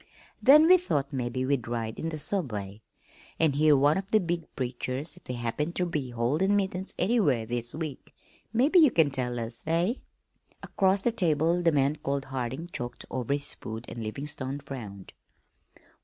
[0.41, 2.81] "Then we thought mebbe we'd ride in the subway
[3.39, 7.49] an' hear one of the big preachers if they happened ter be holdin' meetin's anywheres
[7.49, 8.15] this week.
[8.51, 9.93] Mebbe you can tell us, eh?"
[10.63, 15.13] Across the table the man called Harding choked over his food and Livingstone frowned.